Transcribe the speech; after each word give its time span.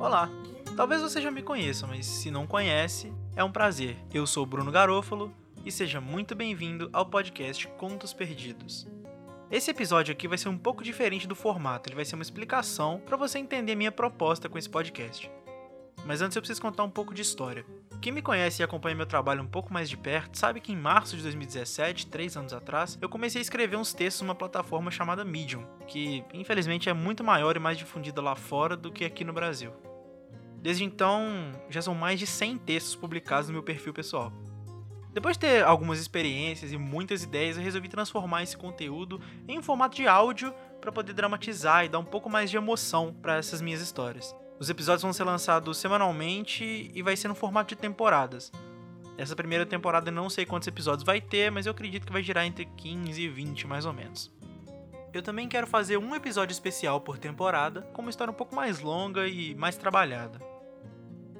Olá! 0.00 0.30
Talvez 0.76 1.02
você 1.02 1.20
já 1.20 1.28
me 1.28 1.42
conheça, 1.42 1.84
mas 1.84 2.06
se 2.06 2.30
não 2.30 2.46
conhece, 2.46 3.12
é 3.34 3.42
um 3.42 3.50
prazer. 3.50 3.96
Eu 4.14 4.28
sou 4.28 4.46
Bruno 4.46 4.70
Garofalo 4.70 5.34
e 5.66 5.72
seja 5.72 6.00
muito 6.00 6.36
bem-vindo 6.36 6.88
ao 6.92 7.04
podcast 7.04 7.66
Contos 7.76 8.12
Perdidos. 8.12 8.86
Esse 9.50 9.72
episódio 9.72 10.12
aqui 10.12 10.28
vai 10.28 10.38
ser 10.38 10.50
um 10.50 10.56
pouco 10.56 10.84
diferente 10.84 11.26
do 11.26 11.34
formato, 11.34 11.88
ele 11.88 11.96
vai 11.96 12.04
ser 12.04 12.14
uma 12.14 12.22
explicação 12.22 13.02
para 13.04 13.16
você 13.16 13.40
entender 13.40 13.74
minha 13.74 13.90
proposta 13.90 14.48
com 14.48 14.56
esse 14.56 14.70
podcast. 14.70 15.28
Mas 16.06 16.22
antes 16.22 16.36
eu 16.36 16.42
preciso 16.42 16.62
contar 16.62 16.84
um 16.84 16.90
pouco 16.90 17.12
de 17.12 17.22
história. 17.22 17.66
Quem 18.00 18.12
me 18.12 18.22
conhece 18.22 18.62
e 18.62 18.64
acompanha 18.64 18.94
meu 18.94 19.04
trabalho 19.04 19.42
um 19.42 19.48
pouco 19.48 19.72
mais 19.72 19.90
de 19.90 19.96
perto 19.96 20.38
sabe 20.38 20.60
que 20.60 20.70
em 20.70 20.76
março 20.76 21.16
de 21.16 21.24
2017, 21.24 22.06
três 22.06 22.36
anos 22.36 22.52
atrás, 22.52 22.96
eu 23.02 23.08
comecei 23.08 23.40
a 23.40 23.42
escrever 23.42 23.76
uns 23.76 23.92
textos 23.92 24.22
numa 24.22 24.34
plataforma 24.36 24.92
chamada 24.92 25.24
Medium, 25.24 25.66
que 25.88 26.24
infelizmente 26.32 26.88
é 26.88 26.92
muito 26.92 27.24
maior 27.24 27.56
e 27.56 27.58
mais 27.58 27.76
difundida 27.76 28.22
lá 28.22 28.36
fora 28.36 28.76
do 28.76 28.92
que 28.92 29.04
aqui 29.04 29.24
no 29.24 29.32
Brasil. 29.32 29.72
Desde 30.60 30.84
então, 30.84 31.52
já 31.70 31.80
são 31.80 31.94
mais 31.94 32.18
de 32.18 32.26
100 32.26 32.58
textos 32.58 32.94
publicados 32.94 33.48
no 33.48 33.54
meu 33.54 33.62
perfil 33.62 33.92
pessoal. 33.92 34.32
Depois 35.12 35.36
de 35.36 35.40
ter 35.40 35.64
algumas 35.64 35.98
experiências 35.98 36.72
e 36.72 36.76
muitas 36.76 37.22
ideias, 37.22 37.56
eu 37.56 37.62
resolvi 37.62 37.88
transformar 37.88 38.42
esse 38.42 38.56
conteúdo 38.56 39.20
em 39.46 39.58
um 39.58 39.62
formato 39.62 39.96
de 39.96 40.06
áudio 40.06 40.52
para 40.80 40.92
poder 40.92 41.12
dramatizar 41.12 41.84
e 41.84 41.88
dar 41.88 41.98
um 41.98 42.04
pouco 42.04 42.28
mais 42.28 42.50
de 42.50 42.56
emoção 42.56 43.14
para 43.22 43.36
essas 43.36 43.60
minhas 43.60 43.80
histórias. 43.80 44.34
Os 44.60 44.68
episódios 44.68 45.02
vão 45.02 45.12
ser 45.12 45.24
lançados 45.24 45.78
semanalmente 45.78 46.90
e 46.92 47.02
vai 47.02 47.16
ser 47.16 47.28
no 47.28 47.34
formato 47.34 47.74
de 47.74 47.80
temporadas. 47.80 48.52
Essa 49.16 49.34
primeira 49.34 49.66
temporada 49.66 50.10
eu 50.10 50.14
não 50.14 50.30
sei 50.30 50.44
quantos 50.44 50.68
episódios 50.68 51.04
vai 51.04 51.20
ter, 51.20 51.50
mas 51.50 51.66
eu 51.66 51.72
acredito 51.72 52.06
que 52.06 52.12
vai 52.12 52.22
girar 52.22 52.44
entre 52.44 52.64
15 52.64 53.20
e 53.20 53.28
20 53.28 53.66
mais 53.66 53.86
ou 53.86 53.92
menos. 53.92 54.32
Eu 55.12 55.22
também 55.22 55.48
quero 55.48 55.66
fazer 55.66 55.96
um 55.96 56.14
episódio 56.14 56.52
especial 56.52 57.00
por 57.00 57.18
temporada, 57.18 57.82
com 57.92 58.02
uma 58.02 58.10
história 58.10 58.30
um 58.30 58.36
pouco 58.36 58.54
mais 58.54 58.80
longa 58.80 59.26
e 59.26 59.54
mais 59.54 59.76
trabalhada. 59.76 60.38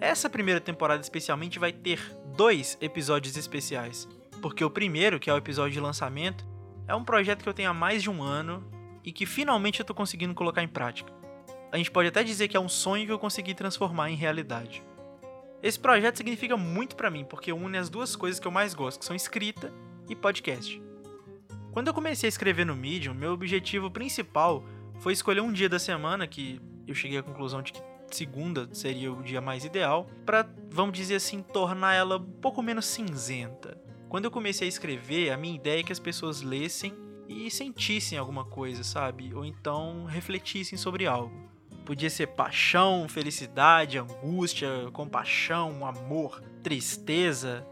Essa 0.01 0.31
primeira 0.31 0.61
temporada 0.61 1.01
especialmente 1.01 1.59
vai 1.59 1.73
ter 1.73 2.01
dois 2.37 2.79
episódios 2.81 3.37
especiais, 3.37 4.09
porque 4.41 4.65
o 4.65 4.71
primeiro, 4.71 5.19
que 5.19 5.29
é 5.29 5.35
o 5.35 5.37
episódio 5.37 5.73
de 5.73 5.81
lançamento, 5.81 6.47
é 6.87 6.95
um 6.95 7.03
projeto 7.03 7.43
que 7.43 7.49
eu 7.49 7.55
tenho 7.55 7.71
há 7.71 7.75
mais 7.75 8.03
de 8.03 8.09
um 8.09 8.23
ano 8.23 8.65
e 9.05 9.11
que 9.11 9.27
finalmente 9.27 9.81
eu 9.81 9.85
tô 9.85 9.93
conseguindo 9.93 10.35
colocar 10.35 10.63
em 10.63 10.69
prática. 10.69 11.13
A 11.73 11.77
gente 11.77 11.91
pode 11.91 12.09
até 12.09 12.23
dizer 12.23 12.47
que 12.47 12.57
é 12.57 12.61
um 12.61 12.69
sonho 12.69 13.07
que 13.07 13.13
eu 13.13 13.19
consegui 13.19 13.55
transformar 13.55 14.09
em 14.11 14.15
realidade. 14.15 14.83
Esse 15.61 15.79
projeto 15.79 16.17
significa 16.17 16.57
muito 16.57 16.95
para 16.95 17.11
mim, 17.11 17.25
porque 17.25 17.53
une 17.53 17.77
as 17.77 17.91
duas 17.91 18.15
coisas 18.15 18.39
que 18.39 18.47
eu 18.47 18.53
mais 18.53 18.75
gosto, 18.75 19.01
que 19.01 19.05
são 19.05 19.17
escrita 19.17 19.73
e 20.09 20.15
podcast. 20.15 20.81
Quando 21.73 21.89
eu 21.89 21.95
comecei 21.95 22.29
a 22.29 22.31
escrever 22.31 22.65
no 22.65 22.77
Medium, 22.77 23.15
meu 23.15 23.33
objetivo 23.33 23.91
principal 23.91 24.65
foi 25.01 25.13
escolher 25.13 25.41
um 25.41 25.53
dia 25.53 25.69
da 25.69 25.79
semana 25.81 26.27
que 26.27 26.61
eu 26.87 26.95
cheguei 26.95 27.19
à 27.19 27.23
conclusão 27.23 27.61
de 27.61 27.73
que 27.73 27.83
segunda 28.17 28.69
seria 28.73 29.13
o 29.13 29.23
dia 29.23 29.41
mais 29.41 29.65
ideal, 29.65 30.07
para, 30.25 30.49
vamos 30.71 30.97
dizer 30.97 31.17
assim, 31.17 31.43
tornar 31.43 31.95
ela 31.95 32.17
um 32.17 32.25
pouco 32.41 32.63
menos 32.63 32.87
cinzenta. 32.87 33.81
Quando 34.09 34.25
eu 34.25 34.31
comecei 34.31 34.67
a 34.67 34.69
escrever, 34.69 35.31
a 35.31 35.37
minha 35.37 35.55
ideia 35.55 35.81
é 35.81 35.83
que 35.83 35.93
as 35.93 35.99
pessoas 35.99 36.41
lessem 36.43 36.95
e 37.29 37.51
sentissem 37.51 38.17
alguma 38.17 38.45
coisa, 38.45 38.83
sabe? 38.83 39.35
Ou 39.35 39.45
então 39.45 40.07
refletissem 40.07 40.79
sobre 40.79 41.07
algo. 41.07 41.49
Podia 41.85 42.09
ser 42.09 42.29
paixão, 42.29 43.07
felicidade, 43.09 43.99
angústia, 43.99 44.69
compaixão, 44.93 45.87
amor, 45.87 46.43
tristeza. 46.63 47.67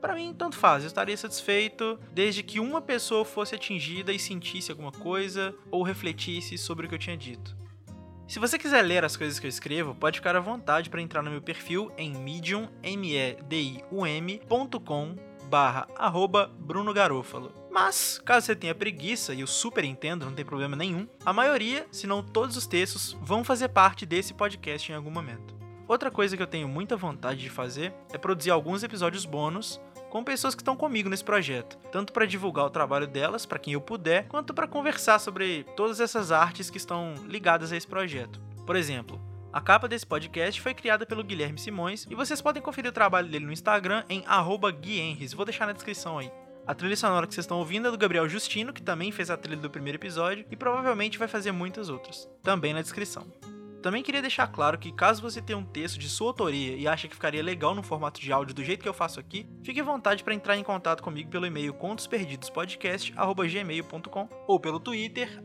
Para 0.00 0.14
mim, 0.14 0.34
tanto 0.36 0.56
faz, 0.56 0.82
eu 0.82 0.88
estaria 0.88 1.16
satisfeito 1.16 1.98
desde 2.12 2.42
que 2.42 2.60
uma 2.60 2.80
pessoa 2.80 3.24
fosse 3.24 3.54
atingida 3.54 4.12
e 4.12 4.18
sentisse 4.18 4.70
alguma 4.70 4.92
coisa 4.92 5.54
ou 5.70 5.82
refletisse 5.82 6.58
sobre 6.58 6.86
o 6.86 6.88
que 6.88 6.94
eu 6.94 6.98
tinha 6.98 7.16
dito. 7.16 7.56
Se 8.28 8.40
você 8.40 8.58
quiser 8.58 8.82
ler 8.82 9.04
as 9.04 9.16
coisas 9.16 9.38
que 9.38 9.46
eu 9.46 9.48
escrevo, 9.48 9.94
pode 9.94 10.18
ficar 10.18 10.34
à 10.34 10.40
vontade 10.40 10.90
para 10.90 11.00
entrar 11.00 11.22
no 11.22 11.30
meu 11.30 11.40
perfil 11.40 11.92
em 11.96 12.12
medium, 12.12 12.68
medium.com 12.82 15.14
barra 15.48 15.86
arroba 15.94 16.50
Bruno 16.58 16.92
Garofalo. 16.92 17.52
Mas, 17.70 18.20
caso 18.24 18.46
você 18.46 18.56
tenha 18.56 18.74
preguiça, 18.74 19.32
e 19.32 19.42
eu 19.42 19.46
super 19.46 19.84
entendo, 19.84 20.26
não 20.26 20.32
tem 20.32 20.44
problema 20.44 20.74
nenhum, 20.74 21.06
a 21.24 21.32
maioria, 21.32 21.86
se 21.92 22.08
não 22.08 22.20
todos 22.20 22.56
os 22.56 22.66
textos, 22.66 23.16
vão 23.22 23.44
fazer 23.44 23.68
parte 23.68 24.04
desse 24.04 24.34
podcast 24.34 24.90
em 24.90 24.96
algum 24.96 25.10
momento. 25.10 25.54
Outra 25.86 26.10
coisa 26.10 26.36
que 26.36 26.42
eu 26.42 26.48
tenho 26.48 26.66
muita 26.66 26.96
vontade 26.96 27.38
de 27.38 27.48
fazer 27.48 27.94
é 28.12 28.18
produzir 28.18 28.50
alguns 28.50 28.82
episódios 28.82 29.24
bônus 29.24 29.80
com 30.16 30.24
pessoas 30.24 30.54
que 30.54 30.62
estão 30.62 30.74
comigo 30.74 31.10
nesse 31.10 31.22
projeto, 31.22 31.76
tanto 31.92 32.10
para 32.10 32.24
divulgar 32.24 32.64
o 32.64 32.70
trabalho 32.70 33.06
delas 33.06 33.44
para 33.44 33.58
quem 33.58 33.74
eu 33.74 33.82
puder, 33.82 34.26
quanto 34.28 34.54
para 34.54 34.66
conversar 34.66 35.18
sobre 35.18 35.64
todas 35.76 36.00
essas 36.00 36.32
artes 36.32 36.70
que 36.70 36.78
estão 36.78 37.12
ligadas 37.26 37.70
a 37.70 37.76
esse 37.76 37.86
projeto. 37.86 38.40
Por 38.64 38.76
exemplo, 38.76 39.20
a 39.52 39.60
capa 39.60 39.86
desse 39.86 40.06
podcast 40.06 40.58
foi 40.58 40.72
criada 40.72 41.04
pelo 41.04 41.22
Guilherme 41.22 41.58
Simões 41.58 42.06
e 42.08 42.14
vocês 42.14 42.40
podem 42.40 42.62
conferir 42.62 42.88
o 42.90 42.94
trabalho 42.94 43.28
dele 43.28 43.44
no 43.44 43.52
Instagram 43.52 44.04
em 44.08 44.24
@guienris. 44.80 45.34
Vou 45.34 45.44
deixar 45.44 45.66
na 45.66 45.74
descrição 45.74 46.16
aí. 46.16 46.32
A 46.66 46.74
trilha 46.74 46.96
sonora 46.96 47.26
que 47.26 47.34
vocês 47.34 47.44
estão 47.44 47.58
ouvindo 47.58 47.88
é 47.88 47.90
do 47.90 47.98
Gabriel 47.98 48.26
Justino, 48.26 48.72
que 48.72 48.80
também 48.80 49.12
fez 49.12 49.28
a 49.28 49.36
trilha 49.36 49.60
do 49.60 49.68
primeiro 49.68 49.98
episódio 49.98 50.46
e 50.50 50.56
provavelmente 50.56 51.18
vai 51.18 51.28
fazer 51.28 51.52
muitas 51.52 51.90
outras, 51.90 52.26
também 52.42 52.72
na 52.72 52.80
descrição. 52.80 53.26
Também 53.86 54.02
queria 54.02 54.20
deixar 54.20 54.48
claro 54.48 54.76
que 54.76 54.90
caso 54.90 55.22
você 55.22 55.40
tenha 55.40 55.56
um 55.56 55.64
texto 55.64 55.96
de 55.96 56.08
sua 56.08 56.30
autoria 56.30 56.74
e 56.74 56.88
acha 56.88 57.06
que 57.06 57.14
ficaria 57.14 57.40
legal 57.40 57.72
no 57.72 57.84
formato 57.84 58.20
de 58.20 58.32
áudio 58.32 58.52
do 58.52 58.64
jeito 58.64 58.82
que 58.82 58.88
eu 58.88 58.92
faço 58.92 59.20
aqui, 59.20 59.48
fique 59.62 59.80
à 59.80 59.84
vontade 59.84 60.24
para 60.24 60.34
entrar 60.34 60.56
em 60.56 60.64
contato 60.64 61.04
comigo 61.04 61.30
pelo 61.30 61.46
e-mail 61.46 61.72
contosperdidospodcast@gmail.com 61.72 64.28
ou 64.48 64.58
pelo 64.58 64.80
Twitter 64.80 65.40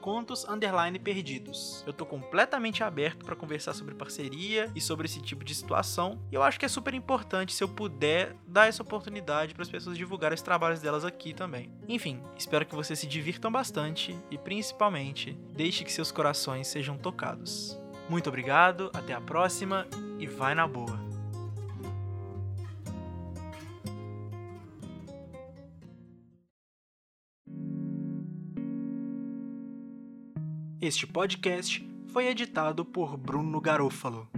@contos_perdidos. 0.00 1.84
Eu 1.86 1.92
tô 1.92 2.04
completamente 2.04 2.82
aberto 2.82 3.24
para 3.24 3.36
conversar 3.36 3.74
sobre 3.74 3.94
parceria 3.94 4.68
e 4.74 4.80
sobre 4.80 5.06
esse 5.06 5.22
tipo 5.22 5.44
de 5.44 5.54
situação, 5.54 6.20
e 6.32 6.34
eu 6.34 6.42
acho 6.42 6.58
que 6.58 6.66
é 6.66 6.68
super 6.68 6.94
importante 6.94 7.54
se 7.54 7.62
eu 7.62 7.68
puder 7.68 8.34
dar 8.44 8.66
essa 8.66 8.82
oportunidade 8.82 9.54
para 9.54 9.62
as 9.62 9.70
pessoas 9.70 9.96
divulgarem 9.96 10.34
os 10.34 10.42
trabalhos 10.42 10.80
delas 10.80 11.04
aqui 11.04 11.32
também. 11.32 11.70
Enfim, 11.88 12.20
espero 12.36 12.66
que 12.66 12.74
vocês 12.74 12.98
se 12.98 13.06
divirtam 13.06 13.52
bastante 13.52 14.18
e 14.32 14.36
principalmente 14.36 15.38
deixe 15.52 15.84
que 15.84 15.92
seus 15.92 16.10
corações 16.10 16.66
sejam 16.66 16.98
tocados. 16.98 17.83
Muito 18.08 18.28
obrigado, 18.28 18.90
até 18.94 19.14
a 19.14 19.20
próxima 19.20 19.86
e 20.18 20.26
vai 20.26 20.54
na 20.54 20.66
boa. 20.66 21.02
Este 30.80 31.06
podcast 31.06 31.82
foi 32.08 32.26
editado 32.26 32.84
por 32.84 33.16
Bruno 33.16 33.58
Garofalo. 33.58 34.28